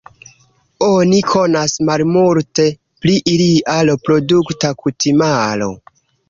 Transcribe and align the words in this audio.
Oni 0.85 1.17
konas 1.33 1.75
malmulte 1.89 2.65
pri 3.03 3.13
ilia 3.35 3.77
reprodukta 3.91 4.73
kutimaro. 4.83 5.71